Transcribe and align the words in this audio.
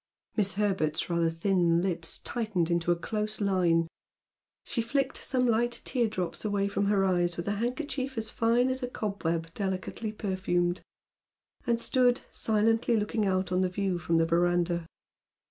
Miss 0.35 0.53
Herbert's 0.53 1.11
rather 1.11 1.29
thin 1.29 1.79
lips 1.83 2.17
tightened 2.17 2.71
into 2.71 2.91
a 2.91 2.95
close 2.95 3.39
line, 3.39 3.87
she 4.63 4.81
flicked 4.81 5.23
some 5.23 5.45
light 5.45 5.79
tear 5.85 6.07
drops 6.07 6.43
away 6.43 6.67
from 6.67 6.87
her 6.87 7.05
eyes 7.05 7.37
with 7.37 7.47
a 7.47 7.57
handkerchief 7.57 8.17
as 8.17 8.31
fine 8.31 8.71
as 8.71 8.81
a 8.81 8.87
cobweb 8.87 9.53
delicately 9.53 10.11
perfumed, 10.11 10.81
and 11.67 11.79
stood 11.79 12.21
silently 12.31 12.97
looking 12.97 13.27
out 13.27 13.51
on 13.51 13.61
the 13.61 13.69
view 13.69 13.99
from 13.99 14.17
the 14.17 14.25
verandah. 14.25 14.87